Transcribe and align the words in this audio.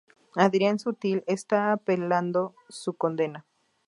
Adrian 0.35 0.79
Sutil 0.79 1.23
está 1.27 1.71
apelando 1.71 2.55
su 2.69 2.95
condena. 2.95 3.45